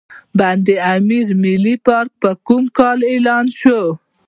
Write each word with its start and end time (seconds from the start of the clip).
د 0.03 0.03
بند 0.39 0.67
امیر 0.95 1.27
ملي 1.43 1.75
پارک 1.85 2.11
په 2.21 2.29
کوم 2.47 2.63
کال 2.77 2.99
اعلان 3.11 3.45
شو؟ 3.59 3.79